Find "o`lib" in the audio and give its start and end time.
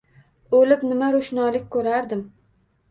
0.59-0.87